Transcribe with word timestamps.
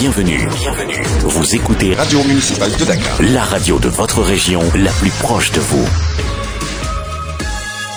bienvenue. 0.00 0.48
Bienvenue. 0.62 1.02
Vous 1.24 1.54
écoutez 1.54 1.92
Radio 1.92 2.20
Municipale 2.24 2.72
de 2.72 2.84
Dakar. 2.86 3.20
la 3.20 3.42
radio 3.44 3.78
de 3.78 3.88
votre 3.88 4.22
région, 4.22 4.62
la 4.74 4.90
plus 4.92 5.10
proche 5.10 5.52
de 5.52 5.60
vous. 5.60 5.86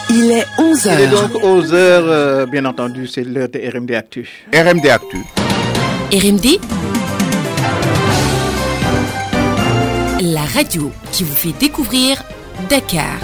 Il 0.10 0.32
est 0.32 0.46
11h. 0.60 0.96
Il 0.96 1.00
est 1.00 1.08
donc 1.08 1.42
11 1.42 1.74
heures, 1.74 2.04
euh, 2.06 2.46
bien 2.46 2.66
entendu, 2.66 3.08
c'est 3.08 3.24
l'heure 3.24 3.48
de 3.48 3.58
RMD 3.58 3.92
Actu. 3.92 4.28
RMD 4.54 4.86
Actu. 4.88 5.20
RMD 6.12 6.60
La 10.24 10.42
radio 10.54 10.92
qui 11.14 11.24
vous 11.24 11.36
fait 11.36 11.54
découvrir 11.58 12.22
Dakar. 12.70 13.16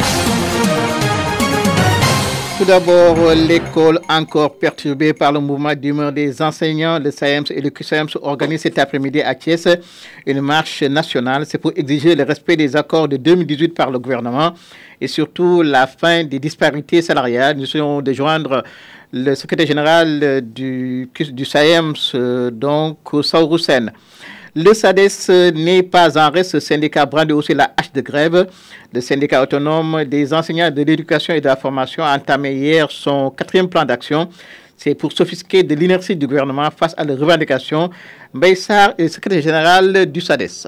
Tout 2.59 2.65
d'abord, 2.65 3.15
l'école 3.33 4.01
encore 4.09 4.59
perturbée 4.59 5.13
par 5.13 5.31
le 5.31 5.39
mouvement 5.39 5.73
d'humeur 5.73 6.11
des 6.11 6.41
enseignants, 6.41 6.99
le 6.99 7.09
SAEMS 7.09 7.45
et 7.51 7.61
le 7.61 7.69
QSAEMS 7.69 8.17
organisent 8.21 8.63
cet 8.63 8.77
après-midi 8.77 9.21
à 9.21 9.33
Thiès 9.33 9.65
une 10.25 10.41
marche 10.41 10.83
nationale. 10.83 11.45
C'est 11.45 11.57
pour 11.57 11.71
exiger 11.73 12.15
le 12.15 12.23
respect 12.25 12.57
des 12.57 12.75
accords 12.75 13.07
de 13.07 13.15
2018 13.15 13.69
par 13.69 13.89
le 13.89 13.97
gouvernement 13.97 14.53
et 14.99 15.07
surtout 15.07 15.61
la 15.61 15.87
fin 15.87 16.25
des 16.25 16.37
disparités 16.37 17.01
salariales. 17.01 17.55
Nous 17.55 17.65
allons 17.75 18.01
de 18.01 18.11
joindre 18.11 18.65
le 19.13 19.35
secrétaire 19.35 19.65
général 19.65 20.41
du, 20.43 21.09
du 21.17 21.45
SAEMS, 21.45 21.93
euh, 22.15 22.51
donc 22.51 22.97
Saouroussen. 23.21 23.93
Le 24.55 24.73
SADES 24.73 25.53
n'est 25.53 25.83
pas 25.83 26.17
en 26.17 26.31
reste. 26.31 26.51
Ce 26.51 26.59
syndicat 26.59 27.05
brandé 27.05 27.33
aussi 27.33 27.53
la 27.53 27.71
hache 27.77 27.91
de 27.93 28.01
grève. 28.01 28.47
Le 28.91 29.01
syndicat 29.01 29.43
autonome 29.43 30.05
des 30.05 30.33
enseignants 30.33 30.71
de 30.71 30.81
l'éducation 30.81 31.33
et 31.35 31.41
de 31.41 31.45
la 31.45 31.55
formation 31.55 32.03
a 32.03 32.15
entamé 32.15 32.53
hier 32.53 32.89
son 32.89 33.29
quatrième 33.29 33.69
plan 33.69 33.85
d'action. 33.85 34.27
C'est 34.75 34.95
pour 34.95 35.11
s'offusquer 35.11 35.61
de 35.61 35.75
l'inertie 35.75 36.15
du 36.15 36.25
gouvernement 36.25 36.69
face 36.75 36.95
à 36.97 37.03
la 37.03 37.15
revendication. 37.15 37.89
Baïsar 38.33 38.93
est 38.97 39.09
secrétaire 39.09 39.41
général 39.41 40.05
du 40.05 40.21
SADES. 40.21 40.67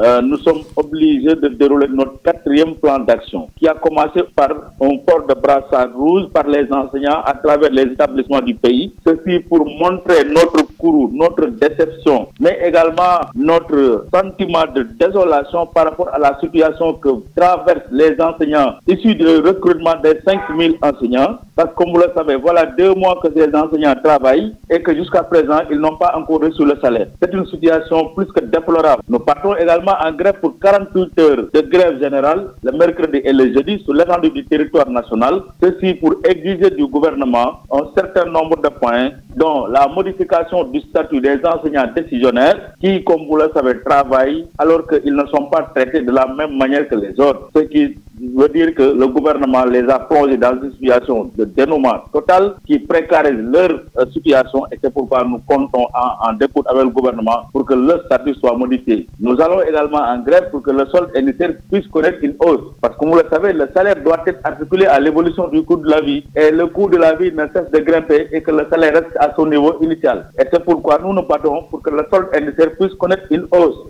Euh, 0.00 0.20
nous 0.22 0.38
sommes 0.38 0.62
obligés 0.76 1.34
de 1.36 1.48
dérouler 1.48 1.86
notre 1.88 2.20
quatrième 2.22 2.74
plan 2.74 2.98
d'action 2.98 3.48
qui 3.56 3.68
a 3.68 3.74
commencé 3.74 4.22
par 4.34 4.50
un 4.80 4.96
port 5.06 5.24
de 5.28 5.34
brassard 5.34 5.94
rouge 5.94 6.24
par 6.32 6.46
les 6.48 6.66
enseignants 6.72 7.22
à 7.24 7.34
travers 7.34 7.70
les 7.70 7.82
établissements 7.82 8.40
du 8.40 8.54
pays. 8.54 8.92
Ceci 9.06 9.38
pour 9.40 9.64
montrer 9.66 10.24
notre 10.24 10.66
courroux, 10.78 11.10
notre 11.12 11.46
déception, 11.46 12.28
mais 12.40 12.58
également 12.64 13.20
notre 13.36 14.06
sentiment 14.12 14.64
de 14.74 14.82
désolation 14.98 15.66
par 15.66 15.84
rapport 15.84 16.08
à 16.12 16.18
la 16.18 16.38
situation 16.40 16.94
que 16.94 17.10
traversent 17.36 17.90
les 17.92 18.20
enseignants 18.20 18.74
issus 18.88 19.14
du 19.14 19.26
recrutement 19.26 19.94
des 20.02 20.18
5000 20.26 20.76
enseignants. 20.82 21.38
Parce 21.54 21.70
que 21.70 21.74
comme 21.76 21.92
vous 21.92 21.98
le 22.00 22.10
savez, 22.16 22.34
voilà 22.34 22.66
deux 22.66 22.94
mois 22.94 23.20
que 23.22 23.28
ces 23.34 23.54
enseignants 23.54 23.94
travaillent 24.02 24.54
et 24.68 24.82
que 24.82 24.92
jusqu'à 24.94 25.22
présent, 25.22 25.60
ils 25.70 25.78
n'ont 25.78 25.96
pas 25.96 26.14
encore 26.16 26.40
reçu 26.40 26.64
le 26.64 26.76
salaire. 26.82 27.06
C'est 27.22 27.32
une 27.32 27.46
situation 27.46 28.08
plus 28.16 28.26
que 28.26 28.40
déplorable. 28.44 29.02
Nous 29.08 29.20
partons 29.20 29.54
également 29.54 29.83
en 29.92 30.12
grève 30.12 30.40
pour 30.40 30.58
48 30.58 31.18
heures 31.20 31.44
de 31.52 31.60
grève 31.60 32.00
générale 32.00 32.48
le 32.62 32.72
mercredi 32.72 33.20
et 33.24 33.32
le 33.32 33.52
jeudi 33.52 33.82
sur 33.84 33.94
l'étendue 33.94 34.30
du 34.30 34.44
territoire 34.44 34.88
national. 34.88 35.42
Ceci 35.62 35.94
pour 35.94 36.14
exiger 36.24 36.70
du 36.70 36.86
gouvernement 36.86 37.60
un 37.72 37.84
certain 37.96 38.24
nombre 38.24 38.56
de 38.60 38.68
points, 38.68 39.10
dont 39.36 39.66
la 39.66 39.86
modification 39.88 40.64
du 40.64 40.80
statut 40.80 41.20
des 41.20 41.38
enseignants 41.44 41.90
décisionnaires 41.94 42.72
qui, 42.80 43.02
comme 43.04 43.26
vous 43.26 43.36
le 43.36 43.50
savez, 43.54 43.80
travaillent 43.84 44.46
alors 44.58 44.86
qu'ils 44.86 45.14
ne 45.14 45.26
sont 45.26 45.46
pas 45.46 45.62
traités 45.74 46.02
de 46.02 46.10
la 46.12 46.26
même 46.26 46.56
manière 46.56 46.88
que 46.88 46.94
les 46.96 47.18
autres. 47.20 47.50
Ce 47.54 47.60
qui 47.60 47.96
veut 48.36 48.48
dire 48.48 48.74
que 48.74 48.82
le 48.82 49.06
gouvernement 49.08 49.64
les 49.64 49.88
a 49.88 49.98
plongés 49.98 50.36
dans 50.36 50.54
une 50.62 50.72
situation 50.72 51.30
de 51.36 51.44
dénouement 51.44 51.98
total 52.12 52.54
qui 52.66 52.78
précarise 52.78 53.36
leur 53.38 53.70
euh, 53.98 54.06
situation 54.12 54.64
et 54.70 54.78
c'est 54.82 54.92
pourquoi 54.92 55.24
nous 55.24 55.40
comptons 55.46 55.86
en, 55.92 56.28
en 56.28 56.28
avec 56.28 56.50
le 56.84 56.90
gouvernement 56.90 57.42
pour 57.52 57.64
que 57.64 57.74
le 57.74 58.00
statut 58.06 58.34
soit 58.34 58.56
modifié. 58.56 59.06
Nous 59.20 59.40
allons 59.40 59.60
également 59.74 59.98
en 59.98 60.18
grève 60.22 60.50
pour 60.50 60.62
que 60.62 60.70
le 60.70 60.86
solde 60.86 61.10
initial 61.16 61.58
puisse 61.70 61.86
connaître 61.88 62.18
une 62.22 62.36
hausse. 62.38 62.74
Parce 62.80 62.96
que 62.96 63.04
vous 63.04 63.16
le 63.16 63.24
savez, 63.30 63.52
le 63.52 63.68
salaire 63.74 63.96
doit 64.02 64.22
être 64.26 64.40
articulé 64.44 64.86
à 64.86 65.00
l'évolution 65.00 65.48
du 65.48 65.62
coût 65.64 65.76
de 65.76 65.90
la 65.90 66.00
vie 66.00 66.24
et 66.36 66.50
le 66.50 66.66
coût 66.68 66.88
de 66.88 66.96
la 66.96 67.14
vie 67.14 67.32
ne 67.32 67.46
cesse 67.52 67.70
de 67.72 67.78
grimper 67.80 68.28
et 68.32 68.42
que 68.42 68.50
le 68.52 68.66
salaire 68.70 68.94
reste 68.94 69.16
à 69.18 69.34
son 69.34 69.46
niveau 69.46 69.74
initial. 69.80 70.30
Et 70.38 70.44
c'est 70.52 70.64
pourquoi 70.64 70.98
nous 71.02 71.12
nous 71.12 71.26
battons 71.26 71.64
pour 71.64 71.82
que 71.82 71.90
le 71.90 72.06
solde 72.10 72.28
initial 72.40 72.74
puisse 72.76 72.94
connaître 72.94 73.24
une 73.30 73.46
hausse. 73.50 73.88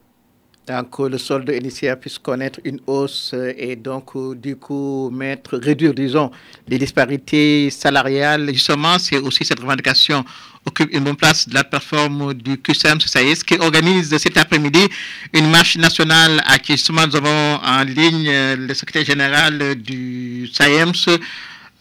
Donc, 0.67 0.99
le 0.99 1.19
solde 1.19 1.51
initial 1.51 2.01
puisse 2.01 2.19
connaître 2.19 2.59
une 2.65 2.81
hausse 2.87 3.33
euh, 3.35 3.53
et 3.57 3.77
donc, 3.77 4.17
euh, 4.17 4.35
du 4.35 4.57
coup, 4.57 5.11
mettre, 5.13 5.59
réduire, 5.59 5.93
disons, 5.93 6.31
les 6.67 6.79
disparités 6.79 7.69
salariales. 7.69 8.49
Justement, 8.53 8.99
c'est 8.99 9.19
aussi 9.19 9.45
cette 9.45 9.61
revendication 9.61 10.25
occupe 10.67 10.93
une 10.93 11.05
bonne 11.05 11.17
place 11.17 11.49
de 11.49 11.55
la 11.55 11.65
plateforme 11.65 12.35
du 12.35 12.59
QSAM 12.59 13.01
SAIS 13.01 13.43
qui 13.47 13.59
organise 13.59 14.17
cet 14.17 14.37
après-midi 14.37 14.89
une 15.33 15.51
marche 15.51 15.77
nationale 15.77 16.43
à 16.47 16.59
qui 16.59 16.73
justement 16.73 17.07
nous 17.07 17.17
avons 17.17 17.61
en 17.63 17.83
ligne 17.85 18.29
euh, 18.29 18.57
le 18.57 18.75
secrétaire 18.75 19.05
général 19.05 19.75
du 19.77 20.49
SAEMS. 20.53 21.19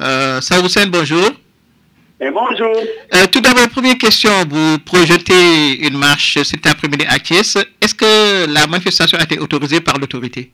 Euh, 0.02 0.42
Saoussen, 0.42 0.90
bonjour. 0.90 1.32
Et 2.26 2.32
bonjour. 2.32 2.74
Euh, 3.16 3.26
tout 3.30 3.42
d'abord, 3.42 3.68
première 3.68 3.98
question, 3.98 4.32
vous 4.50 4.80
projetez 4.80 5.86
une 5.86 5.98
marche 5.98 6.38
cet 6.44 6.66
après-midi 6.66 7.06
à 7.10 7.20
Thiès. 7.20 7.58
Est-ce 7.82 7.94
que 7.94 8.48
la 8.48 8.66
manifestation 8.66 9.18
a 9.18 9.24
été 9.24 9.40
autorisée 9.40 9.82
par 9.82 9.98
l'autorité? 9.98 10.50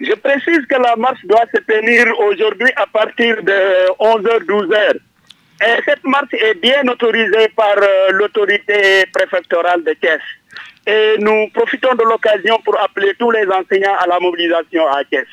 Je 0.00 0.12
précise 0.12 0.64
que 0.68 0.76
la 0.80 0.94
marche 0.94 1.18
doit 1.24 1.44
se 1.52 1.60
tenir 1.62 2.06
aujourd'hui 2.20 2.70
à 2.76 2.86
partir 2.86 3.42
de 3.42 3.90
11h, 3.98 4.46
12h. 4.46 4.94
Et 5.66 5.82
cette 5.84 6.04
marche 6.04 6.34
est 6.34 6.54
bien 6.62 6.86
autorisée 6.86 7.48
par 7.56 7.74
euh, 7.76 8.10
l'autorité 8.12 9.06
préfectorale 9.12 9.82
de 9.82 9.92
Thiès. 10.00 10.20
Et 10.86 11.16
nous 11.18 11.48
profitons 11.52 11.96
de 11.96 12.04
l'occasion 12.04 12.60
pour 12.64 12.80
appeler 12.80 13.12
tous 13.18 13.32
les 13.32 13.46
enseignants 13.46 13.96
à 13.98 14.06
la 14.06 14.20
mobilisation 14.20 14.86
à 14.86 15.02
Thiès. 15.02 15.26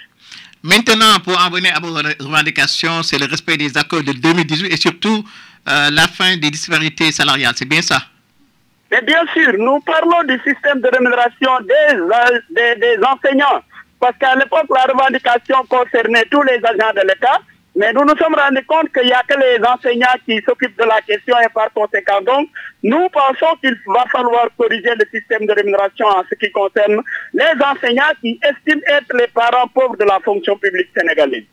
Maintenant, 0.67 1.17
pour 1.23 1.39
en 1.39 1.49
venir 1.49 1.71
à 1.77 1.79
vos 1.79 1.93
revendications, 1.93 3.01
c'est 3.01 3.17
le 3.17 3.25
respect 3.25 3.55
des 3.55 3.77
accords 3.77 4.03
de 4.03 4.11
2018 4.11 4.73
et 4.73 4.75
surtout 4.75 5.23
euh, 5.69 5.89
la 5.91 6.07
fin 6.09 6.35
des 6.35 6.51
disparités 6.51 7.09
salariales. 7.13 7.53
C'est 7.55 7.69
bien 7.69 7.81
ça? 7.81 7.99
Mais 8.91 9.01
bien 9.01 9.23
sûr, 9.33 9.53
nous 9.57 9.79
parlons 9.79 10.23
du 10.27 10.37
système 10.45 10.81
de 10.81 10.89
rémunération 10.91 11.51
des, 11.61 11.95
des, 12.53 12.75
des 12.81 12.97
enseignants. 13.01 13.61
Parce 14.01 14.17
qu'à 14.17 14.35
l'époque, 14.35 14.67
la 14.75 14.91
revendication 14.93 15.63
concernait 15.69 16.25
tous 16.29 16.41
les 16.43 16.59
agents 16.61 16.93
de 16.95 17.07
l'État. 17.07 17.39
Mais 17.77 17.93
nous 17.93 18.03
nous 18.03 18.17
sommes 18.17 18.33
rendus 18.33 18.65
compte 18.65 18.91
qu'il 18.91 19.05
n'y 19.05 19.13
a 19.13 19.21
que 19.21 19.35
les 19.37 19.63
enseignants 19.63 20.17
qui 20.25 20.41
s'occupent 20.43 20.79
de 20.79 20.83
la 20.83 20.99
question 21.01 21.35
et 21.39 21.49
par 21.53 21.71
conséquent, 21.71 22.19
donc, 22.25 22.49
nous 22.81 23.07
pensons 23.09 23.55
qu'il 23.61 23.77
va 23.85 24.03
falloir 24.11 24.47
corriger 24.57 24.95
le 24.97 25.05
système 25.13 25.45
de 25.45 25.53
rémunération 25.53 26.07
en 26.07 26.23
ce 26.27 26.33
qui 26.43 26.51
concerne 26.51 27.03
les 27.33 27.53
enseignants 27.63 28.15
qui 28.19 28.39
estiment 28.41 28.81
être 28.87 29.15
les 29.15 29.27
parents 29.27 29.67
pauvres 29.67 29.95
de 29.95 30.05
la 30.05 30.19
fonction 30.25 30.57
publique 30.57 30.87
sénégalaise. 30.97 31.43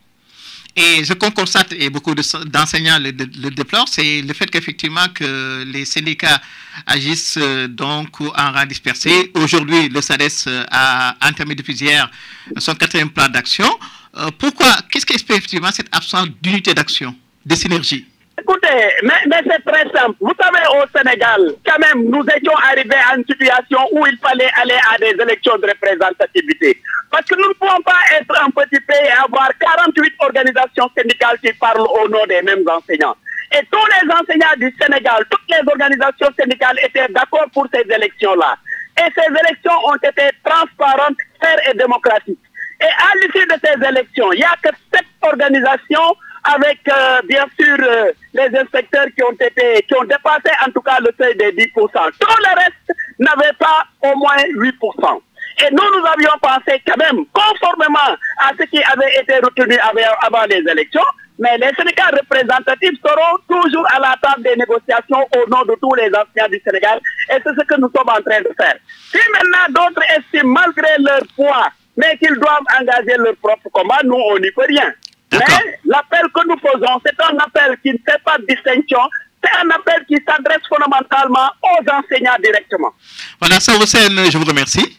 Et 0.76 1.05
ce 1.05 1.12
qu'on 1.12 1.31
constate, 1.31 1.73
et 1.75 1.91
beaucoup 1.91 2.15
d'enseignants 2.15 2.99
le, 2.99 3.12
déplorent, 3.50 3.88
c'est 3.88 4.23
le 4.23 4.32
fait 4.32 4.47
qu'effectivement 4.50 5.06
que 5.15 5.62
les 5.70 5.85
syndicats 5.85 6.41
agissent 6.87 7.38
donc 7.69 8.20
en 8.20 8.50
rang 8.50 8.65
dispersé. 8.67 9.31
Aujourd'hui, 9.35 9.91
le 9.91 10.00
SADES 10.00 10.49
a 10.70 11.15
entamé 11.23 11.55
depuis 11.55 11.75
hier 11.75 12.11
son 12.56 12.75
quatrième 12.75 13.11
plan 13.11 13.29
d'action. 13.29 13.69
Euh, 14.16 14.31
pourquoi 14.38 14.66
Qu'est-ce 14.90 15.06
qui 15.06 15.14
explique 15.14 15.38
effectivement 15.38 15.70
cette 15.72 15.94
absence 15.94 16.28
d'unité 16.40 16.72
d'action, 16.72 17.14
de 17.44 17.55
synergie? 17.55 18.06
Écoutez, 18.38 18.90
mais, 19.02 19.14
c'est 19.31 19.64
très 19.64 19.84
simple. 19.90 20.16
Vous 20.20 20.34
savez, 20.40 20.62
au 20.76 20.84
Sénégal, 20.96 21.55
quand 21.64 21.78
même, 21.78 22.11
nous 22.11 22.22
étions 22.37 22.55
arrivés 22.56 23.00
à 23.11 23.16
une 23.16 23.25
situation 23.25 23.78
où 23.93 24.06
il 24.06 24.19
fallait 24.19 24.50
aller 24.61 24.78
à 24.93 24.99
des 24.99 25.20
élections 25.22 25.56
de 25.58 25.66
représentativité. 25.66 26.81
Parce 27.11 27.25
que 27.26 27.34
nous 27.37 27.49
ne 27.49 27.55
pouvons 27.55 27.81
pas 27.82 28.00
être 28.19 28.34
un 28.43 28.50
petit 28.50 28.81
pays 28.87 29.06
et 29.06 29.22
avoir 29.25 29.50
48 29.58 30.14
organisations 30.19 30.90
syndicales 30.96 31.38
qui 31.44 31.52
parlent 31.55 31.87
au 31.88 32.08
nom 32.08 32.26
des 32.28 32.43
mêmes 32.43 32.64
enseignants. 32.69 33.17
Et 33.56 33.64
tous 33.70 33.87
les 33.87 34.10
enseignants 34.12 34.56
du 34.58 34.75
Sénégal, 34.81 35.25
toutes 35.31 35.49
les 35.49 35.62
organisations 35.70 36.28
syndicales 36.38 36.78
étaient 36.84 37.08
d'accord 37.10 37.46
pour 37.52 37.67
ces 37.72 37.82
élections-là. 37.88 38.58
Et 38.99 39.10
ces 39.14 39.31
élections 39.31 39.78
ont 39.87 39.96
été 39.96 40.31
transparentes, 40.44 41.19
faires 41.40 41.70
et 41.70 41.76
démocratiques. 41.76 42.38
Et 42.84 42.86
à 42.86 43.14
l'issue 43.16 43.46
de 43.46 43.54
ces 43.64 43.88
élections, 43.88 44.31
il 44.32 44.38
n'y 44.40 44.44
a 44.44 44.54
que 44.62 44.69
sept 44.92 45.06
organisations 45.22 46.14
avec 46.44 46.81
euh, 46.88 47.22
bien 47.26 47.46
sûr 47.58 47.76
euh, 47.81 48.12
les 48.34 48.58
inspecteurs 48.58 49.06
qui 49.16 49.22
ont 49.22 49.32
été 49.32 49.82
qui 49.88 49.94
ont 49.96 50.04
dépassé 50.04 50.52
en 50.66 50.70
tout 50.70 50.82
cas 50.82 50.98
le 51.00 51.08
seuil 51.19 51.34
des 51.36 51.52
10%. 51.52 51.72
Tout 51.72 52.36
le 52.42 52.60
reste 52.60 52.92
n'avait 53.19 53.54
pas 53.58 53.84
au 54.02 54.14
moins 54.19 54.36
8%. 54.36 55.20
Et 55.62 55.70
nous, 55.70 55.98
nous 55.98 56.04
avions 56.06 56.36
pensé 56.42 56.82
quand 56.86 56.96
même, 56.98 57.25
conformément 57.32 58.19
à 58.40 58.50
ce 58.58 58.64
qui 58.64 58.82
avait 58.82 59.14
été 59.20 59.36
retenu 59.36 59.78
avant 59.78 60.44
les 60.50 60.62
élections, 60.69 61.04
mais 61.38 61.56
les 61.58 61.72
syndicats 61.75 62.10
représentatifs 62.12 62.98
seront 63.04 63.38
toujours 63.48 63.86
à 63.94 64.00
la 64.00 64.16
table 64.20 64.42
des 64.42 64.56
négociations 64.56 65.26
au 65.36 65.48
nom 65.48 65.62
de 65.64 65.76
tous 65.81 65.94
les 65.94 66.08
enseignants 66.08 66.50
du 66.50 66.60
Sénégal. 66.66 67.00
Et 67.31 67.38
c'est 67.42 67.54
ce 67.54 67.64
que 67.66 67.81
nous 67.81 67.90
sommes 67.94 68.08
en 68.08 68.20
train 68.20 68.40
de 68.42 68.50
faire. 68.58 68.75
Si 69.12 69.19
maintenant 69.32 69.66
d'autres 69.70 70.02
estiment, 70.19 70.60
malgré 70.60 70.98
leur 70.98 71.22
poids, 71.36 71.69
mais 71.96 72.17
qu'ils 72.19 72.38
doivent 72.38 72.67
engager 72.81 73.17
leur 73.19 73.37
propre 73.37 73.69
combat, 73.73 74.00
nous, 74.05 74.14
on 74.14 74.38
n'y 74.38 74.50
peut 74.50 74.67
rien. 74.69 74.93
Mais 75.32 75.38
l'appel 75.85 76.26
que 76.35 76.49
nous 76.49 76.58
faisons, 76.58 77.00
c'est 77.05 77.20
un 77.23 77.37
appel 77.38 77.76
qui 77.82 77.91
ne 77.93 77.99
fait 77.99 78.23
pas 78.25 78.38
de 78.38 78.46
distinction. 78.46 78.99
c'est 79.43 79.50
un 79.61 79.70
appel 79.70 80.05
qui 80.06 80.17
s'adresse 80.26 80.62
fondamentalement 80.69 81.50
aux 81.62 81.91
enseignants 81.91 82.37
directement. 82.43 82.93
Voilà, 83.41 83.61
Saoussen, 83.61 84.31
je 84.31 84.38
vous 84.38 84.44
remercie. 84.44 84.99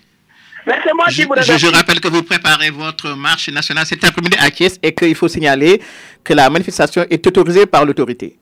Qui 1.10 1.24
vous 1.24 1.32
remercie. 1.32 1.58
Je, 1.58 1.68
rappelle 1.68 2.00
que 2.00 2.08
vous 2.08 2.24
préparez 2.24 2.70
votre 2.72 3.16
marche 3.16 3.50
nationale 3.50 3.86
cet 3.86 4.04
après-midi 4.04 4.38
à 4.40 4.50
Kies 4.50 4.80
et 4.82 4.94
qu'il 4.94 5.16
faut 5.16 5.28
signaler 5.28 5.82
que 6.24 6.34
la 6.34 6.50
manifestation 6.50 7.06
est 7.10 7.26
autorisée 7.28 7.66
par 7.66 7.86
l'autorité. 7.86 8.38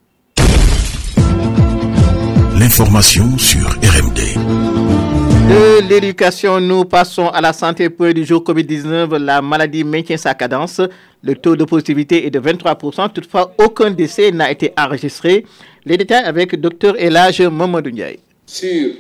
L'information 2.58 3.38
sur 3.38 3.68
RMD. 3.68 5.03
De 5.50 5.82
l'éducation, 5.90 6.60
nous 6.62 6.86
passons 6.86 7.28
à 7.28 7.42
la 7.42 7.52
santé 7.54 7.90
pour 7.90 8.14
du 8.14 8.24
jour 8.24 8.42
Covid-19. 8.44 9.18
La 9.18 9.42
maladie 9.42 9.84
maintient 9.84 10.16
sa 10.18 10.34
cadence. 10.34 10.80
Le 11.22 11.36
taux 11.36 11.56
de 11.56 11.66
positivité 11.66 12.26
est 12.26 12.30
de 12.30 12.40
23%. 12.40 13.12
Toutefois, 13.12 13.54
aucun 13.58 13.92
décès 13.92 14.32
n'a 14.32 14.50
été 14.50 14.72
enregistré. 14.78 15.46
Les 15.86 15.98
détails 15.98 16.24
avec 16.26 16.56
Dr 16.60 16.96
Elage 16.98 17.42
Mamadou 17.42 17.90
Ndiaye. 17.92 18.20
Sur 18.46 18.92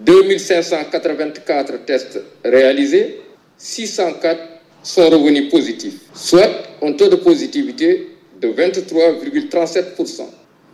2584 0.00 1.84
tests 1.84 2.20
réalisés, 2.44 3.20
604 3.58 4.40
sont 4.82 5.10
revenus 5.10 5.50
positifs, 5.50 6.00
soit 6.14 6.48
un 6.80 6.92
taux 6.92 7.08
de 7.08 7.16
positivité 7.16 8.08
de 8.40 8.48
23,37%. 8.48 10.22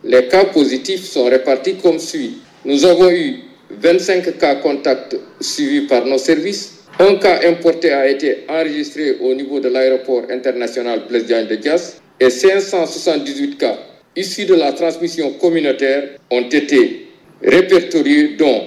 Les 0.04 0.28
cas 0.28 0.44
positifs 0.44 1.04
sont 1.04 1.24
répartis 1.24 1.74
comme 1.82 1.98
suit. 1.98 2.38
Nous 2.64 2.84
avons 2.84 3.10
eu 3.10 3.40
25 3.70 4.38
cas 4.38 4.56
contacts 4.56 5.16
suivis 5.40 5.86
par 5.86 6.04
nos 6.06 6.18
services. 6.18 6.72
Un 6.98 7.16
cas 7.16 7.40
importé 7.46 7.92
a 7.92 8.08
été 8.08 8.44
enregistré 8.48 9.16
au 9.20 9.34
niveau 9.34 9.60
de 9.60 9.68
l'aéroport 9.68 10.22
international 10.30 11.02
Blaise 11.08 11.26
de 11.26 11.54
Dias 11.56 12.00
et 12.20 12.30
578 12.30 13.58
cas 13.58 13.76
issus 14.16 14.46
de 14.46 14.54
la 14.54 14.72
transmission 14.72 15.32
communautaire 15.34 16.08
ont 16.30 16.48
été 16.48 17.08
répertoriés, 17.42 18.36
dont 18.38 18.62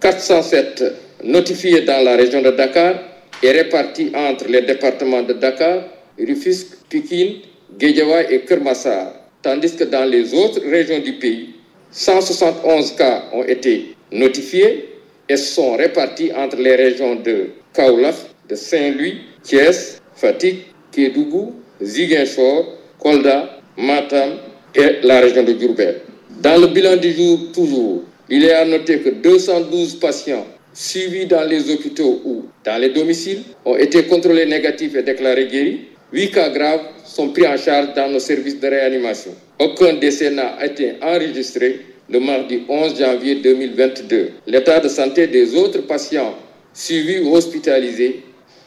407 0.00 0.84
notifiés 1.24 1.80
dans 1.82 2.04
la 2.04 2.16
région 2.16 2.40
de 2.40 2.50
Dakar 2.52 2.94
et 3.42 3.50
répartis 3.50 4.12
entre 4.14 4.46
les 4.48 4.62
départements 4.62 5.22
de 5.22 5.32
Dakar, 5.32 5.82
Rufisque, 6.18 6.76
Pikine, 6.88 7.40
Guédiawaye 7.78 8.26
et 8.30 8.40
Kermassar, 8.40 9.12
tandis 9.42 9.74
que 9.74 9.84
dans 9.84 10.04
les 10.08 10.32
autres 10.32 10.60
régions 10.70 11.00
du 11.00 11.14
pays, 11.14 11.50
171 11.90 12.92
cas 12.92 13.24
ont 13.32 13.42
été 13.42 13.95
notifiés 14.12 14.88
et 15.28 15.36
sont 15.36 15.76
répartis 15.76 16.32
entre 16.34 16.56
les 16.56 16.76
régions 16.76 17.16
de 17.16 17.50
Kaulach, 17.74 18.14
de 18.48 18.54
Saint-Louis, 18.54 19.18
Thiès, 19.42 20.00
Fatik, 20.14 20.66
Kédougou, 20.92 21.54
Ziguinchor, 21.82 22.74
Kolda, 22.98 23.60
Matam 23.76 24.38
et 24.74 25.00
la 25.02 25.20
région 25.20 25.42
de 25.42 25.52
Djurbel. 25.58 26.00
Dans 26.42 26.60
le 26.60 26.68
bilan 26.68 26.96
du 26.96 27.12
jour, 27.12 27.38
toujours, 27.52 28.02
il 28.28 28.44
est 28.44 28.52
à 28.52 28.64
noter 28.64 29.00
que 29.00 29.10
212 29.10 29.96
patients 29.96 30.46
suivis 30.72 31.26
dans 31.26 31.44
les 31.44 31.70
hôpitaux 31.70 32.20
ou 32.24 32.44
dans 32.64 32.80
les 32.80 32.90
domiciles 32.90 33.42
ont 33.64 33.76
été 33.76 34.04
contrôlés 34.04 34.46
négatifs 34.46 34.94
et 34.94 35.02
déclarés 35.02 35.46
guéris. 35.46 35.80
8 36.12 36.30
cas 36.30 36.50
graves 36.50 36.82
sont 37.04 37.30
pris 37.30 37.46
en 37.46 37.56
charge 37.56 37.94
dans 37.94 38.08
nos 38.08 38.18
services 38.18 38.60
de 38.60 38.68
réanimation. 38.68 39.32
Aucun 39.58 39.94
décès 39.94 40.30
n'a 40.30 40.64
été 40.64 40.94
enregistré 41.02 41.80
le 42.08 42.20
mardi 42.20 42.62
11 42.68 42.98
janvier 42.98 43.36
2022. 43.36 44.30
L'état 44.46 44.80
de 44.80 44.88
santé 44.88 45.26
des 45.26 45.54
autres 45.54 45.80
patients 45.82 46.34
suivis 46.72 47.20
ou 47.20 47.34
hospitalisés 47.34 48.22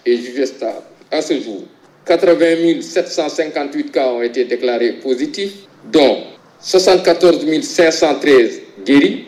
est 0.05 0.17
jugé 0.17 0.45
stable. 0.45 0.83
À 1.11 1.21
ce 1.21 1.39
jour, 1.39 1.63
80 2.05 2.81
758 2.81 3.91
cas 3.91 4.09
ont 4.11 4.21
été 4.21 4.45
déclarés 4.45 4.93
positifs, 4.93 5.53
dont 5.91 6.23
74 6.59 7.61
513 7.61 8.61
guéris, 8.85 9.25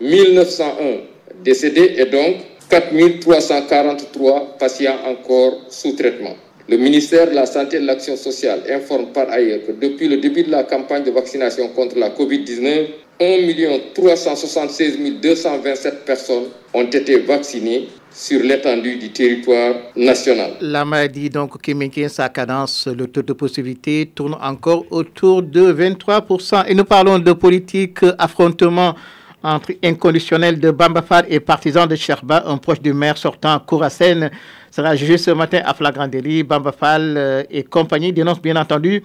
1901 0.00 1.42
décédés 1.44 1.94
et 1.98 2.06
donc 2.06 2.36
4 2.70 3.20
343 3.20 4.56
patients 4.58 4.96
encore 5.06 5.60
sous 5.68 5.92
traitement. 5.92 6.36
Le 6.68 6.76
ministère 6.76 7.28
de 7.28 7.34
la 7.34 7.46
Santé 7.46 7.78
et 7.78 7.80
de 7.80 7.86
l'Action 7.86 8.16
sociale 8.16 8.62
informe 8.70 9.06
par 9.12 9.28
ailleurs 9.28 9.60
que 9.66 9.72
depuis 9.72 10.06
le 10.06 10.18
début 10.18 10.44
de 10.44 10.52
la 10.52 10.62
campagne 10.62 11.02
de 11.02 11.10
vaccination 11.10 11.68
contre 11.68 11.98
la 11.98 12.10
COVID-19, 12.10 12.86
1 13.20 13.92
376 13.94 15.20
227 15.20 16.04
personnes 16.06 16.44
ont 16.72 16.84
été 16.84 17.18
vaccinées 17.18 17.88
sur 18.10 18.42
l'étendue 18.42 18.96
du 18.96 19.10
territoire 19.10 19.74
national. 19.94 20.52
La 20.62 20.86
maladie 20.86 21.28
donc 21.28 21.60
qui 21.60 21.74
maintient 21.74 22.08
sa 22.08 22.30
cadence, 22.30 22.86
le 22.88 23.06
taux 23.06 23.20
de 23.22 23.34
possibilité 23.34 24.10
tourne 24.14 24.36
encore 24.40 24.86
autour 24.90 25.42
de 25.42 25.70
23%. 25.70 26.64
Et 26.68 26.74
nous 26.74 26.84
parlons 26.84 27.18
de 27.18 27.32
politique, 27.34 27.98
affrontement 28.18 28.94
entre 29.42 29.72
inconditionnel 29.84 30.58
de 30.58 30.70
Bambafar 30.70 31.22
et 31.28 31.40
partisan 31.40 31.86
de 31.86 31.96
Sherba, 31.96 32.42
un 32.46 32.56
proche 32.56 32.80
du 32.80 32.92
maire 32.94 33.16
sortant 33.18 33.58
Kourasen, 33.58 34.30
sera 34.70 34.96
jugé 34.96 35.18
ce 35.18 35.30
matin 35.30 35.60
à 35.64 35.74
flagrant 35.74 36.08
délit. 36.08 36.42
Bambafal 36.42 37.14
euh, 37.16 37.42
et 37.50 37.64
compagnie 37.64 38.12
dénoncent 38.12 38.42
bien 38.42 38.56
entendu 38.56 39.02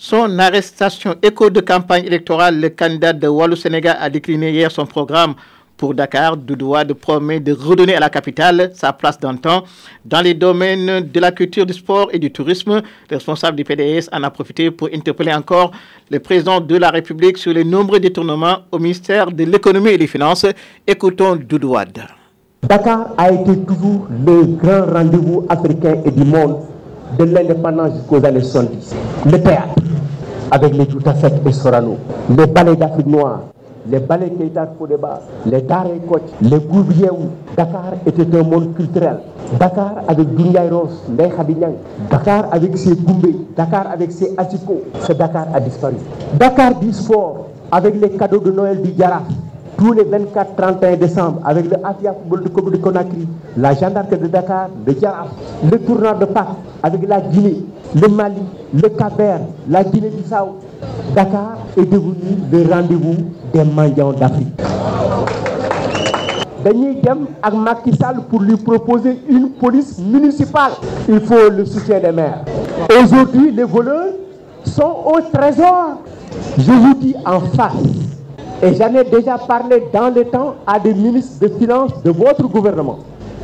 son 0.00 0.38
arrestation. 0.38 1.14
Écho 1.22 1.50
de 1.50 1.60
campagne 1.60 2.06
électorale, 2.06 2.58
le 2.58 2.70
candidat 2.70 3.12
de 3.12 3.28
Wallou 3.28 3.54
Sénégal 3.54 3.98
a 4.00 4.08
décliné 4.08 4.50
hier 4.50 4.70
son 4.70 4.86
programme 4.86 5.34
pour 5.76 5.92
Dakar, 5.94 6.38
de 6.38 6.92
promet 6.94 7.38
de 7.38 7.52
redonner 7.52 7.94
à 7.96 8.00
la 8.00 8.08
capitale 8.08 8.70
sa 8.74 8.94
place 8.94 9.18
d'antan 9.20 9.62
dans 10.06 10.22
les 10.22 10.32
domaines 10.32 11.00
de 11.00 11.20
la 11.20 11.32
culture, 11.32 11.66
du 11.66 11.74
sport 11.74 12.08
et 12.12 12.18
du 12.18 12.30
tourisme. 12.32 12.80
Le 13.10 13.16
responsable 13.16 13.58
du 13.58 13.64
PDS 13.64 14.08
en 14.12 14.22
a 14.22 14.30
profité 14.30 14.70
pour 14.70 14.88
interpeller 14.92 15.34
encore 15.34 15.70
le 16.10 16.18
président 16.18 16.60
de 16.62 16.76
la 16.76 16.88
République 16.90 17.36
sur 17.36 17.52
les 17.52 17.64
nombreux 17.64 18.00
détournements 18.00 18.60
au 18.72 18.78
ministère 18.78 19.30
de 19.30 19.44
l'économie 19.44 19.90
et 19.90 19.98
des 19.98 20.06
finances. 20.06 20.46
Écoutons 20.86 21.36
Doudouad. 21.36 21.98
Dakar 22.62 23.10
a 23.18 23.30
été 23.32 23.54
toujours 23.66 24.06
le 24.26 24.44
grand 24.56 24.86
rendez-vous 24.90 25.46
africain 25.50 25.96
et 26.06 26.10
du 26.10 26.24
monde 26.24 26.56
de 27.18 27.24
l'indépendance 27.24 27.94
jusqu'aux 27.96 28.24
années 28.24 28.40
70. 28.40 28.94
Le 29.26 29.42
théâtre, 29.42 29.74
avec 30.50 30.74
les 30.76 30.88
Joutafek 30.88 31.34
et 31.46 31.52
Sorano, 31.52 31.96
les 32.36 32.46
ballets 32.46 32.76
d'Afrique 32.76 33.06
noire, 33.06 33.40
les 33.88 33.98
ballets 34.00 34.30
Keita 34.30 34.68
Fodeba, 34.78 35.20
les 35.46 35.62
Daré 35.62 36.00
Koch, 36.08 36.22
les 36.42 36.58
Goubieou. 36.58 37.30
Dakar 37.56 37.92
était 38.06 38.36
un 38.36 38.42
monde 38.42 38.74
culturel. 38.74 39.18
Dakar 39.58 40.02
avec 40.06 40.34
Dunyai 40.34 40.68
Ros, 40.70 40.88
Ndey 41.10 41.30
Dakar 42.10 42.46
avec 42.52 42.76
ses 42.76 42.94
Goumbé, 42.94 43.34
Dakar 43.56 43.86
avec 43.92 44.12
ses 44.12 44.32
Atiko. 44.36 44.82
Ce 45.00 45.12
Dakar 45.12 45.46
a 45.54 45.60
disparu. 45.60 45.94
Dakar 46.38 46.74
du 46.78 46.90
avec 47.72 48.00
les 48.00 48.10
cadeaux 48.10 48.40
de 48.40 48.50
Noël 48.50 48.82
du 48.82 48.92
Djara 48.96 49.22
tous 49.80 49.94
les 49.94 50.04
24-31 50.04 50.98
décembre 50.98 51.40
avec 51.42 51.64
le 51.70 51.76
Afia 51.82 52.12
Football 52.12 52.70
de 52.72 52.76
Conakry, 52.76 53.26
la 53.56 53.72
gendarmerie 53.72 54.18
de 54.18 54.26
Dakar, 54.26 54.68
le 54.86 54.92
le 55.70 55.78
tournoi 55.78 56.12
de 56.14 56.26
Pâques 56.26 56.48
avec 56.82 57.08
la 57.08 57.18
Guinée, 57.22 57.64
le 57.94 58.08
Mali, 58.08 58.42
le 58.74 58.88
Caber, 58.90 59.36
la 59.70 59.82
Guinée-Bissau. 59.82 60.58
Dakar 61.14 61.56
est 61.78 61.86
devenu 61.86 62.12
le 62.52 62.70
rendez-vous 62.70 63.16
des 63.54 63.64
mendiants 63.64 64.12
d'Afrique. 64.12 64.52
Daniel 66.62 67.00
dem 67.02 67.26
ak 67.42 67.54
Macky 67.54 67.92
pour 68.28 68.42
lui 68.42 68.56
proposer 68.56 69.18
une 69.30 69.48
police 69.48 69.98
municipale. 69.98 70.72
Il 71.08 71.20
faut 71.20 71.48
le 71.50 71.64
soutien 71.64 72.00
des 72.00 72.12
maires. 72.12 72.44
Aujourd'hui, 73.02 73.50
les 73.50 73.64
voleurs 73.64 74.12
sont 74.64 74.94
au 75.06 75.20
trésor. 75.32 76.02
Je 76.58 76.70
vous 76.70 76.94
dis 77.00 77.14
en 77.24 77.40
face, 77.40 77.72
et 78.62 78.74
j'en 78.74 78.94
ai 78.94 79.04
déjà 79.04 79.38
parlé 79.38 79.84
dans 79.92 80.10
le 80.14 80.24
temps 80.24 80.54
à 80.66 80.78
des 80.78 80.92
ministres 80.94 81.40
de 81.40 81.48
Finances 81.58 81.92
de 82.04 82.10
votre 82.10 82.42
gouvernement. 82.46 82.98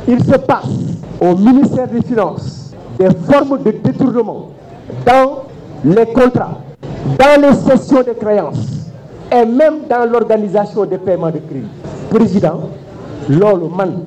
Il 0.07 0.23
se 0.23 0.35
passe 0.37 0.69
au 1.19 1.35
ministère 1.35 1.87
des 1.87 2.01
Finances 2.01 2.73
des 2.99 3.09
formes 3.29 3.61
de 3.63 3.71
détournement 3.71 4.49
dans 5.05 5.43
les 5.85 6.05
contrats, 6.07 6.59
dans 7.19 7.41
les 7.41 7.53
sessions 7.55 8.01
de 8.03 8.13
créances 8.13 8.87
et 9.31 9.45
même 9.45 9.79
dans 9.89 10.09
l'organisation 10.09 10.85
des 10.85 10.97
paiements 10.97 11.29
de 11.31 11.39
crédit. 11.39 11.67
Président, 12.09 12.69
lolo 13.29 13.69
man 13.69 14.05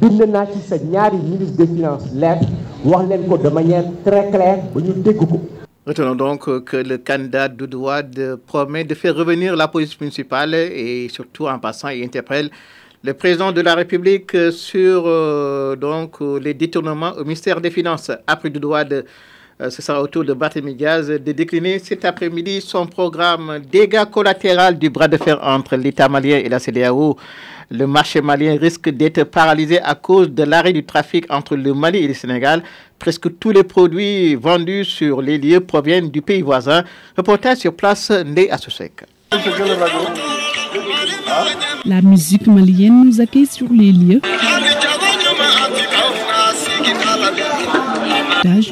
bind 0.00 0.20
naa 0.28 0.46
ci 0.46 0.58
sa 0.68 0.76
ministre 0.76 1.56
des 1.56 1.66
finances 1.66 2.04
lettre 2.14 2.46
wax 2.84 3.06
de 3.42 3.48
manière 3.48 3.84
très 4.04 4.28
claire 4.30 4.58
ba 4.74 4.80
ñu 4.80 4.92
Retenons 5.86 6.16
donc 6.16 6.64
que 6.64 6.76
le 6.78 6.98
candidat 6.98 7.46
Doudouad 7.46 8.40
promet 8.44 8.82
de 8.82 8.92
faire 8.96 9.14
revenir 9.14 9.54
la 9.54 9.68
police 9.68 10.00
municipale 10.00 10.52
et 10.54 11.08
surtout 11.08 11.46
en 11.46 11.60
passant, 11.60 11.90
il 11.90 12.02
interpelle 12.02 12.50
le 13.04 13.14
président 13.14 13.52
de 13.52 13.60
la 13.60 13.76
République 13.76 14.36
sur 14.50 15.04
euh, 15.06 15.76
donc, 15.76 16.16
les 16.42 16.54
détournements 16.54 17.12
au 17.12 17.22
ministère 17.22 17.60
des 17.60 17.70
Finances. 17.70 18.10
Après 18.26 18.50
Doudouad, 18.50 19.04
euh, 19.60 19.70
ce 19.70 19.80
sera 19.80 20.02
au 20.02 20.08
tour 20.08 20.24
de 20.24 20.32
Barthélémy 20.34 20.74
Gaz 20.74 21.06
de 21.08 21.32
décliner 21.32 21.78
cet 21.78 22.04
après-midi 22.04 22.60
son 22.60 22.86
programme 22.86 23.60
dégâts 23.70 24.06
collatéraux 24.10 24.72
du 24.72 24.90
bras 24.90 25.06
de 25.06 25.16
fer 25.16 25.38
entre 25.40 25.76
l'État 25.76 26.08
malien 26.08 26.38
et 26.38 26.48
la 26.48 26.58
CDAO. 26.58 27.16
Le 27.70 27.86
marché 27.86 28.20
malien 28.20 28.56
risque 28.58 28.88
d'être 28.90 29.24
paralysé 29.24 29.80
à 29.80 29.94
cause 29.94 30.30
de 30.30 30.42
l'arrêt 30.42 30.72
du 30.72 30.84
trafic 30.84 31.24
entre 31.32 31.56
le 31.56 31.72
Mali 31.74 31.98
et 31.98 32.08
le 32.08 32.14
Sénégal. 32.14 32.62
Presque 32.98 33.38
tous 33.38 33.50
les 33.50 33.62
produits 33.62 34.34
vendus 34.34 34.84
sur 34.84 35.22
les 35.22 35.38
lieux 35.38 35.60
proviennent 35.60 36.10
du 36.10 36.22
pays 36.22 36.42
voisin. 36.42 36.84
Reportage 37.16 37.58
sur 37.58 37.74
place, 37.74 38.10
Né 38.10 38.50
Assosek. 38.50 39.04
La 41.84 42.02
musique 42.02 42.46
malienne 42.46 43.04
nous 43.06 43.20
accueille 43.20 43.46
sur 43.46 43.68
les 43.70 43.92
lieux. 43.92 44.20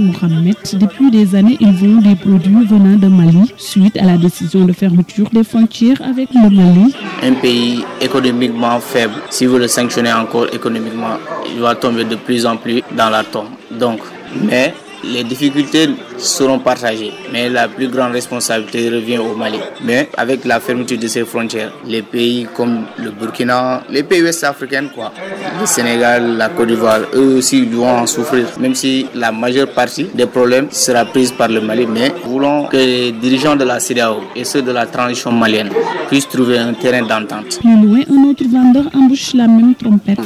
Mohamed, 0.00 0.56
depuis 0.74 1.10
des 1.10 1.34
années, 1.34 1.56
ils 1.60 1.72
vendent 1.72 2.02
des 2.02 2.14
produits 2.16 2.66
venant 2.66 2.96
de 2.96 3.08
Mali 3.08 3.52
suite 3.56 3.96
à 3.96 4.04
la 4.04 4.16
décision 4.16 4.64
de 4.64 4.72
fermeture 4.72 5.28
des 5.32 5.44
frontières 5.44 6.00
avec 6.02 6.28
le 6.32 6.50
Mali. 6.50 6.94
Un 7.22 7.34
pays 7.34 7.84
économiquement 8.00 8.80
faible, 8.80 9.14
si 9.30 9.46
vous 9.46 9.58
le 9.58 9.68
sanctionnez 9.68 10.12
encore 10.12 10.46
économiquement, 10.52 11.18
il 11.54 11.60
va 11.60 11.74
tomber 11.74 12.04
de 12.04 12.16
plus 12.16 12.46
en 12.46 12.56
plus 12.56 12.82
dans 12.96 13.10
la 13.10 13.22
tombe. 13.24 13.46
Donc, 13.70 14.00
mais 14.42 14.74
les 15.04 15.24
difficultés 15.24 15.90
seront 16.18 16.58
partagées, 16.58 17.12
mais 17.32 17.48
la 17.48 17.68
plus 17.68 17.88
grande 17.88 18.12
responsabilité 18.12 18.88
revient 18.90 19.18
au 19.18 19.34
Mali. 19.36 19.58
Mais 19.82 20.08
avec 20.16 20.44
la 20.44 20.60
fermeture 20.60 20.98
de 20.98 21.06
ces 21.06 21.24
frontières, 21.24 21.72
les 21.86 22.02
pays 22.02 22.46
comme 22.54 22.84
le 22.98 23.10
Burkina, 23.10 23.82
les 23.90 24.02
pays 24.02 24.22
ouest-africains, 24.22 24.88
quoi, 24.94 25.12
le 25.60 25.66
Sénégal, 25.66 26.36
la 26.36 26.48
Côte 26.48 26.68
d'Ivoire, 26.68 27.00
eux 27.14 27.36
aussi 27.38 27.64
vont 27.66 27.88
en 27.88 28.06
souffrir, 28.06 28.46
même 28.58 28.74
si 28.74 29.06
la 29.14 29.32
majeure 29.32 29.68
partie 29.68 30.06
des 30.14 30.26
problèmes 30.26 30.68
sera 30.70 31.04
prise 31.04 31.32
par 31.32 31.48
le 31.48 31.60
Mali. 31.60 31.86
Mais 31.86 32.10
nous 32.24 32.30
voulons 32.32 32.64
que 32.66 32.76
les 32.76 33.12
dirigeants 33.12 33.56
de 33.56 33.64
la 33.64 33.80
CDAO 33.80 34.20
et 34.36 34.44
ceux 34.44 34.62
de 34.62 34.72
la 34.72 34.86
transition 34.86 35.32
malienne 35.32 35.70
puissent 36.08 36.28
trouver 36.28 36.58
un 36.58 36.72
terrain 36.74 37.02
d'entente. 37.02 37.58
Plus 37.60 37.82
loin, 37.82 38.00
un 38.10 38.30
autre 38.30 38.44
vendeur 38.50 38.84
embouche 38.94 39.34
la 39.34 39.46
même 39.46 39.74
trompette. 39.74 40.18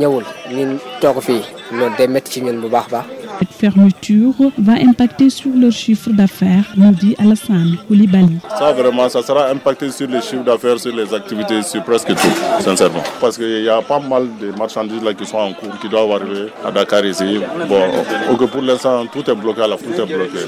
ñëwul 0.00 0.24
ñun 0.60 0.78
toog 1.00 1.16
fii 1.26 1.42
loolu 1.76 1.94
day 1.98 2.08
métti 2.14 2.30
ci 2.32 2.40
ñun 2.44 2.60
bu 2.62 2.68
baax 2.68 2.86
baax. 2.92 3.06
Cette 3.40 3.52
fermeture 3.54 4.34
va 4.58 4.74
impacter 4.74 5.30
sur 5.30 5.48
leur 5.56 5.72
chiffre 5.72 6.10
d'affaires, 6.10 6.64
nous 6.76 6.90
dit 6.92 7.14
Alassane 7.18 7.78
Koulibaly. 7.88 8.36
Ça, 8.58 8.70
vraiment, 8.72 9.08
ça 9.08 9.22
sera 9.22 9.48
impacté 9.48 9.90
sur 9.90 10.08
les 10.08 10.20
chiffres 10.20 10.44
d'affaires, 10.44 10.78
sur 10.78 10.94
les 10.94 11.14
activités, 11.14 11.62
sur 11.62 11.82
presque 11.82 12.08
tout, 12.08 12.34
sincèrement. 12.62 13.02
Parce 13.18 13.38
qu'il 13.38 13.62
y 13.62 13.68
a 13.70 13.80
pas 13.80 13.98
mal 13.98 14.24
de 14.42 14.50
marchandises 14.58 15.02
là 15.02 15.14
qui 15.14 15.24
sont 15.24 15.38
en 15.38 15.54
cours, 15.54 15.78
qui 15.80 15.88
doivent 15.88 16.10
arriver 16.12 16.48
à 16.62 16.70
Dakar 16.70 17.02
ici. 17.06 17.40
Bon, 17.66 18.36
que 18.36 18.44
pour 18.44 18.60
l'instant, 18.60 19.06
tout 19.06 19.30
est 19.30 19.34
bloqué 19.34 19.62
à 19.62 19.68
la 19.68 19.76
tout 19.78 19.84
est 19.84 20.04
bloqué. 20.06 20.40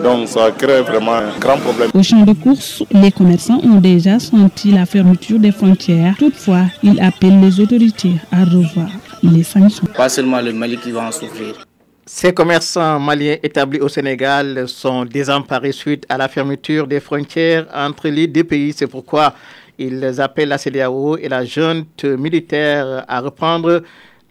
Donc, 0.00 0.28
ça 0.28 0.52
crée 0.56 0.82
vraiment 0.82 1.14
un 1.14 1.36
grand 1.40 1.56
problème. 1.58 1.90
Au 1.92 2.02
champ 2.04 2.20
de 2.24 2.32
course, 2.32 2.84
les 2.92 3.10
commerçants 3.10 3.60
ont 3.64 3.80
déjà 3.80 4.20
senti 4.20 4.70
la 4.70 4.86
fermeture 4.86 5.40
des 5.40 5.50
frontières. 5.50 6.14
Toutefois, 6.16 6.66
ils 6.84 7.00
appellent 7.00 7.40
les 7.40 7.58
autorités 7.58 8.14
à 8.30 8.44
revoir 8.44 8.86
les 9.22 9.42
sanctions. 9.42 9.86
Pas 9.96 10.08
seulement 10.08 10.40
le 10.40 10.52
Mali 10.52 10.76
qui 10.78 10.90
va 10.92 11.08
en 11.08 11.12
souffrir. 11.12 11.66
Ces 12.06 12.32
commerçants 12.32 12.98
maliens 12.98 13.36
établis 13.42 13.78
au 13.78 13.88
Sénégal 13.88 14.66
sont 14.66 15.04
désemparés 15.04 15.70
suite 15.72 16.04
à 16.08 16.16
la 16.18 16.28
fermeture 16.28 16.86
des 16.88 16.98
frontières 16.98 17.66
entre 17.72 18.08
les 18.08 18.26
deux 18.26 18.42
pays. 18.44 18.72
C'est 18.76 18.88
pourquoi 18.88 19.32
ils 19.78 20.20
appellent 20.20 20.48
la 20.48 20.58
CDAO 20.58 21.16
et 21.18 21.28
la 21.28 21.44
junte 21.44 22.04
militaire 22.04 23.04
à 23.06 23.20
reprendre 23.20 23.82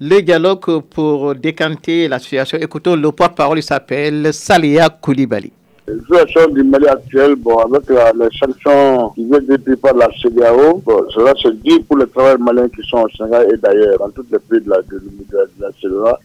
le 0.02 0.22
dialogue 0.22 0.82
pour 0.90 1.36
décanter 1.36 2.08
la 2.08 2.20
situation. 2.20 2.58
Écoutons, 2.58 2.96
le 2.96 3.12
porte-parole 3.12 3.62
s'appelle 3.64 4.34
Salia 4.34 4.90
Koulibaly. 4.90 5.54
Situation 5.98 6.48
du 6.50 6.64
Mali 6.64 6.88
actuel, 6.88 7.36
bon, 7.36 7.58
avec 7.58 7.90
les 7.90 8.38
sanctions 8.38 9.10
qui 9.16 9.26
viennent 9.26 9.46
d'être 9.46 9.76
par 9.82 9.96
la 9.96 10.08
CDAO, 10.22 10.82
bon, 10.86 11.04
cela 11.10 11.34
se 11.36 11.50
dit 11.50 11.80
pour 11.82 11.98
les 11.98 12.08
travailleurs 12.08 12.40
maliens 12.40 12.70
qui 12.70 12.82
sont 12.88 13.00
au 13.04 13.10
Sénégal 13.10 13.48
et 13.54 13.58
d'ailleurs 13.58 13.98
dans 14.00 14.10
tous 14.10 14.26
les 14.32 14.40
pays 14.40 14.62
de 14.62 14.70
la, 14.70 14.82
de, 14.82 15.00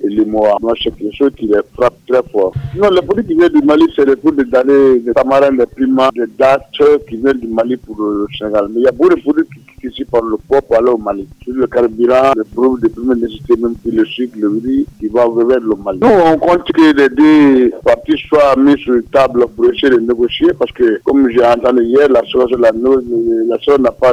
et 0.04 0.08
les 0.08 0.24
mois. 0.24 0.56
Moi, 0.60 0.74
c'est 0.82 0.94
quelque 0.96 1.14
chose 1.16 1.32
qui 1.36 1.46
les 1.46 1.60
frappe 1.74 1.94
très 2.08 2.22
fort. 2.30 2.52
Non, 2.76 2.90
les 2.90 3.02
produits 3.02 3.26
qui 3.26 3.34
viennent 3.34 3.52
du 3.52 3.62
Mali, 3.62 3.84
c'est 3.94 4.04
le 4.04 4.16
produits 4.16 4.48
d'années, 4.50 4.98
des 5.00 5.12
tamarins, 5.12 5.52
des 5.52 5.66
piments, 5.66 6.10
des 6.14 6.26
dates 6.38 6.64
qui 7.08 7.16
viennent 7.16 7.38
du 7.38 7.48
Mali 7.48 7.76
pour 7.76 7.96
le 8.00 8.26
Sénégal. 8.38 8.66
Mais 8.70 8.80
il 8.80 8.84
y 8.84 8.88
a 8.88 8.92
beaucoup 8.92 9.14
de 9.14 9.20
produits 9.20 9.44
qui 9.44 9.73
par 10.10 10.22
le 10.22 10.36
pour 10.36 10.76
aller 10.76 10.90
au 10.90 10.98
Mali. 10.98 11.26
Sur 11.42 11.54
le 11.54 11.66
carburant, 11.66 12.32
les 12.36 12.44
produits 12.54 12.88
de 12.88 12.94
première 12.94 13.16
nécessité, 13.16 13.54
même 13.56 13.74
puis 13.76 13.90
le 13.90 14.04
sucre, 14.04 14.36
le 14.38 14.48
riz, 14.48 14.86
qui 14.98 15.08
va 15.08 15.26
vers 15.28 15.60
le 15.60 15.74
Mali. 15.76 16.00
Nous, 16.00 16.08
on 16.08 16.36
compte 16.38 16.64
que 16.64 16.94
les 16.94 17.08
deux 17.08 17.70
parties 17.84 18.18
soient 18.28 18.56
mises 18.56 18.76
sur 18.76 18.94
la 18.94 19.02
table 19.12 19.46
pour 19.54 19.66
essayer 19.66 19.90
de 19.90 20.00
négocier 20.00 20.52
parce 20.58 20.72
que, 20.72 21.00
comme 21.04 21.28
j'ai 21.30 21.44
entendu 21.44 21.82
hier, 21.84 22.08
la 22.08 22.22
soeur 22.24 22.48
la 22.58 22.72
n'a 22.72 23.90
pas 23.90 24.12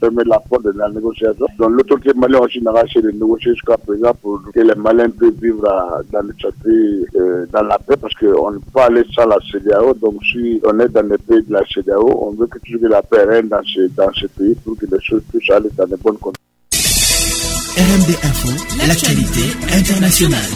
fermé 0.00 0.22
la 0.26 0.40
porte 0.40 0.64
de 0.64 0.72
la 0.76 0.88
négociation. 0.88 1.46
Donc, 1.58 1.70
l'autorité 1.70 2.12
malienne 2.14 2.42
aussi 2.42 2.60
n'a 2.62 2.72
pas 2.72 2.84
essayé 2.84 3.02
de 3.02 3.10
négocier 3.10 3.52
jusqu'à 3.52 3.76
présent 3.76 4.12
pour 4.20 4.40
que 4.52 4.60
les 4.60 4.74
Maliens 4.74 5.10
puissent 5.10 5.40
vivre 5.40 5.62
dans 6.12 6.20
le 6.20 6.34
euh, 7.16 7.46
dans 7.52 7.62
la 7.62 7.78
paix 7.78 7.96
parce 8.00 8.14
qu'on 8.14 8.50
ne 8.50 8.58
peut 8.58 8.72
pas 8.72 8.86
aller 8.86 9.04
sans 9.14 9.26
la 9.26 9.38
CDAO. 9.50 9.94
Donc, 9.94 10.22
si 10.32 10.60
on 10.64 10.78
est 10.80 10.88
dans 10.88 11.06
les 11.06 11.18
pays 11.18 11.42
de 11.42 11.52
la 11.52 11.62
CDAO, 11.66 12.26
on 12.26 12.30
veut 12.32 12.46
que 12.46 12.58
toujours 12.58 12.88
la 12.88 13.02
paix 13.02 13.24
règne 13.24 13.48
dans 13.48 13.62
ce, 13.62 13.88
dans 13.96 14.12
ce 14.12 14.26
pays 14.26 14.54
pour 14.64 14.76
que 14.76 14.86
les 14.86 15.00
choses 15.08 15.22
puissent 15.30 15.50
aller 15.50 15.68
dans 15.76 15.86
les 15.86 15.96
bonnes 15.96 16.18
conditions. 16.18 16.44
RMD 17.76 18.10
Info, 18.24 18.50
l'actualité 18.86 19.44
internationale. 19.72 20.52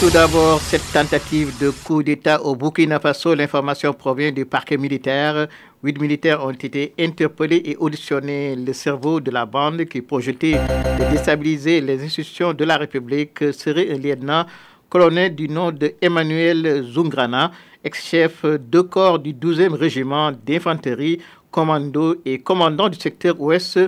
Tout 0.00 0.10
d'abord, 0.10 0.60
cette 0.60 0.92
tentative 0.92 1.52
de 1.60 1.70
coup 1.70 2.02
d'État 2.02 2.42
au 2.42 2.56
Burkina 2.56 2.98
Faso, 3.00 3.34
l'information 3.34 3.92
provient 3.94 4.32
du 4.32 4.44
parquet 4.44 4.76
militaire. 4.76 5.48
Huit 5.82 5.98
militaires 6.00 6.44
ont 6.44 6.50
été 6.50 6.92
interpellés 6.98 7.62
et 7.64 7.76
auditionnés. 7.76 8.56
Le 8.56 8.72
cerveau 8.72 9.20
de 9.20 9.30
la 9.30 9.46
bande 9.46 9.84
qui 9.84 10.02
projetait 10.02 10.54
de 10.98 11.10
déstabiliser 11.10 11.80
les 11.80 12.04
institutions 12.04 12.52
de 12.52 12.64
la 12.64 12.76
République 12.76 13.52
serait 13.52 13.92
un 13.92 13.98
lieutenant 13.98 14.44
colonel 14.90 15.34
du 15.34 15.48
nom 15.48 15.72
de 15.72 15.94
Emmanuel 16.02 16.84
Zungrana, 16.84 17.52
ex-chef 17.82 18.44
de 18.44 18.80
corps 18.80 19.18
du 19.18 19.32
12e 19.32 19.74
régiment 19.74 20.32
d'infanterie, 20.32 21.20
commando 21.54 22.16
et 22.24 22.40
commandant 22.40 22.88
du 22.88 22.98
secteur 22.98 23.40
ouest 23.40 23.78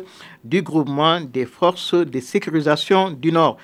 du 0.44 0.62
groupement 0.62 1.20
des 1.20 1.46
forces 1.46 1.94
de 1.94 2.20
sécurisation 2.20 3.10
du 3.10 3.32
Nord. 3.32 3.56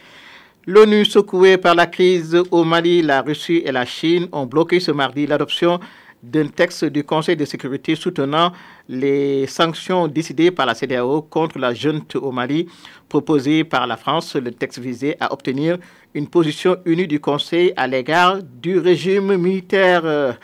L'ONU, 0.67 1.05
secouée 1.05 1.57
par 1.57 1.77
la 1.77 1.87
crise 1.87 2.37
au 2.51 2.65
Mali, 2.65 3.01
la 3.01 3.23
Russie 3.23 3.63
et 3.65 3.71
la 3.71 3.85
Chine 3.85 4.27
ont 4.33 4.47
bloqué 4.47 4.81
ce 4.81 4.91
mardi 4.91 5.25
l'adoption 5.29 5.79
d'un 6.21 6.49
texte 6.49 6.85
du 6.85 7.05
Conseil 7.05 7.37
de 7.37 7.45
sécurité 7.45 7.95
soutenant 7.95 8.51
les 8.89 9.47
sanctions 9.47 10.09
décidées 10.09 10.51
par 10.51 10.67
la 10.67 10.75
CDAO 10.75 11.23
contre 11.23 11.61
la 11.61 11.73
junte 11.73 12.17
au 12.17 12.33
Mali, 12.33 12.67
proposé 13.09 13.63
par 13.63 13.87
la 13.87 13.97
France. 13.97 14.35
Le 14.35 14.51
texte 14.51 14.81
visait 14.81 15.17
à 15.21 15.33
obtenir 15.33 15.79
une 16.15 16.27
position 16.27 16.77
unie 16.87 17.07
du 17.07 17.21
Conseil 17.21 17.73
à 17.77 17.87
l'égard 17.87 18.39
du 18.43 18.81
régime 18.81 19.37
militaire. 19.37 20.37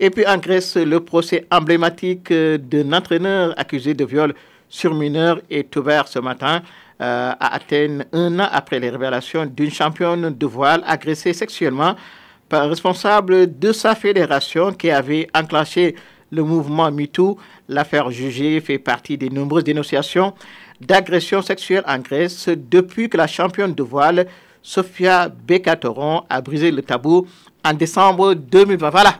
Et 0.00 0.10
puis 0.10 0.26
en 0.26 0.38
Grèce, 0.38 0.76
le 0.76 1.00
procès 1.00 1.46
emblématique 1.50 2.32
d'un 2.32 2.92
entraîneur 2.92 3.54
accusé 3.58 3.94
de 3.94 4.04
viol 4.04 4.34
sur 4.68 4.94
mineur 4.94 5.40
est 5.50 5.76
ouvert 5.76 6.08
ce 6.08 6.18
matin 6.18 6.62
euh, 7.00 7.32
à 7.38 7.54
Athènes, 7.54 8.06
un 8.12 8.40
an 8.40 8.48
après 8.50 8.80
les 8.80 8.88
révélations 8.88 9.46
d'une 9.46 9.70
championne 9.70 10.30
de 10.30 10.46
voile 10.46 10.82
agressée 10.86 11.32
sexuellement 11.32 11.94
par 12.48 12.62
un 12.62 12.68
responsable 12.68 13.58
de 13.58 13.72
sa 13.72 13.94
fédération 13.94 14.72
qui 14.72 14.90
avait 14.90 15.28
enclenché 15.34 15.94
le 16.30 16.42
mouvement 16.42 16.90
MeToo. 16.90 17.38
L'affaire 17.68 18.10
jugée 18.10 18.60
fait 18.60 18.78
partie 18.78 19.18
des 19.18 19.30
nombreuses 19.30 19.64
dénonciations 19.64 20.32
d'agressions 20.80 21.42
sexuelles 21.42 21.84
en 21.86 21.98
Grèce 21.98 22.48
depuis 22.48 23.08
que 23.08 23.16
la 23.16 23.26
championne 23.26 23.74
de 23.74 23.82
voile, 23.82 24.26
Sofia 24.62 25.28
Bekatoron, 25.28 26.22
a 26.28 26.40
brisé 26.40 26.70
le 26.70 26.82
tabou 26.82 27.26
en 27.64 27.74
décembre 27.74 28.34
2020. 28.34 28.90
Voilà. 28.90 29.18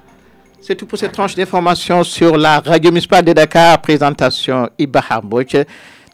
C'est 0.64 0.76
tout 0.76 0.86
pour 0.86 0.96
cette 0.96 1.10
tranche 1.10 1.34
d'informations 1.34 2.04
sur 2.04 2.36
la 2.36 2.60
radio 2.60 2.92
municipale 2.92 3.24
de 3.24 3.32
Dakar. 3.32 3.82
Présentation 3.82 4.68
Iba 4.78 5.02
Hambouch. 5.10 5.56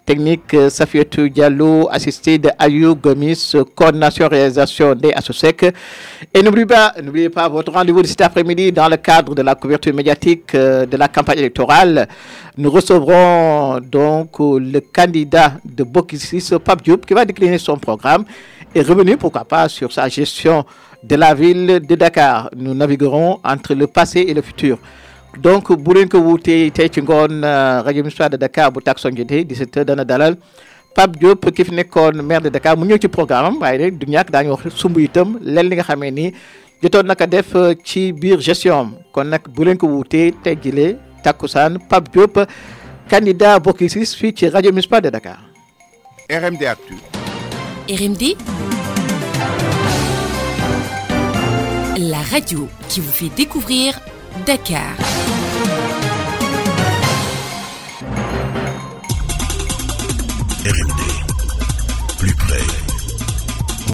Technique 0.06 0.56
Safietou 0.70 1.28
Diallo, 1.28 1.86
assisté 1.92 2.38
de 2.38 2.48
Ayou 2.58 2.94
Gomis, 2.94 3.52
coordination 3.76 4.26
réalisation 4.26 4.94
des 4.94 5.12
Assosec. 5.12 5.66
Et 6.32 6.42
n'oubliez 6.42 6.64
pas, 6.64 6.94
n'oubliez 7.04 7.28
pas 7.28 7.46
votre 7.46 7.70
rendez-vous 7.72 8.00
de 8.00 8.06
cet 8.06 8.22
après-midi 8.22 8.72
dans 8.72 8.88
le 8.88 8.96
cadre 8.96 9.34
de 9.34 9.42
la 9.42 9.54
couverture 9.54 9.92
médiatique 9.94 10.54
de 10.54 10.96
la 10.96 11.08
campagne 11.08 11.40
électorale. 11.40 12.08
Nous 12.56 12.70
recevrons 12.70 13.80
donc 13.80 14.30
le 14.38 14.80
candidat 14.80 15.52
de 15.62 15.84
Bokissis, 15.84 16.52
Pape 16.64 16.80
qui 16.82 17.12
va 17.12 17.26
décliner 17.26 17.58
son 17.58 17.76
programme 17.76 18.24
et 18.74 18.80
revenir, 18.80 19.18
pourquoi 19.18 19.44
pas, 19.44 19.68
sur 19.68 19.92
sa 19.92 20.08
gestion 20.08 20.64
de 21.02 21.16
la 21.16 21.34
ville 21.34 21.80
de 21.80 21.94
Dakar. 21.94 22.50
Nous 22.56 22.74
naviguerons 22.74 23.38
entre 23.44 23.74
le 23.74 23.86
passé 23.86 24.20
et 24.28 24.34
le 24.34 24.42
futur. 24.42 24.78
donc 25.36 25.68
bu 25.84 25.92
leen 25.94 26.08
ko 26.08 26.18
wuutee 26.24 26.70
tey 26.74 26.88
ci 26.90 27.02
ngoon 27.04 27.42
rajo 27.86 28.00
municipal 28.02 28.30
de 28.30 28.36
Dakar 28.40 28.70
bu 28.72 28.80
jotee 28.84 29.44
17h 29.44 29.84
dana 29.84 30.04
dalal 30.04 30.36
Pape 30.96 31.18
Diop 31.20 31.44
ki 31.54 31.64
fi 31.68 31.74
nekkoon 31.76 32.22
maire 32.22 32.42
de 32.42 32.48
Dakar 32.50 32.76
mu 32.76 32.86
ñëw 32.86 32.98
ci 32.98 33.08
programme 33.08 33.46
am 33.46 33.60
waaye 33.60 33.78
rek 33.78 33.98
du 33.98 34.06
ñàkk 34.06 34.30
daañu 34.32 34.50
wax 34.50 34.74
sumb 34.74 34.98
itam 34.98 35.38
leen 35.42 35.68
li 35.68 35.76
nga 35.76 35.84
xamee 35.84 36.10
ni 36.10 36.32
jotoon 36.82 37.06
naka 37.06 37.26
def 37.26 37.52
ci 37.84 38.12
biir 38.12 38.40
gestion 38.40 38.74
am 38.80 38.94
kon 39.12 39.24
nag 39.28 39.42
bu 39.54 39.64
leen 39.64 39.76
ko 39.78 39.86
wuutee 39.86 40.32
tey 40.42 40.56
jëlee 40.56 40.96
takkusaan 41.22 41.78
Pape 41.88 42.08
Diop 42.12 42.40
candidat 43.08 43.60
bokk 43.62 43.84
sis 43.88 44.16
fii 44.16 44.32
ci 44.32 44.48
rajo 44.48 44.70
municipal 44.72 45.00
de 45.02 45.10
Dakar. 45.10 45.38
RMD 46.30 46.62
Actu. 46.66 46.94
RMD 47.88 48.77
La 52.18 52.24
radio 52.24 52.68
qui 52.88 52.98
vous 52.98 53.12
fait 53.12 53.28
découvrir 53.28 54.00
Dakar. 54.44 54.96